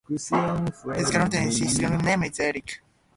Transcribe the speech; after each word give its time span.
He 0.07 0.15
is 0.15 0.27
Catholic 0.31 1.13
and 1.35 1.53
his 1.53 1.59
Christian 1.77 1.99
name 1.99 2.23
is 2.23 2.39
Eric. 2.39 2.81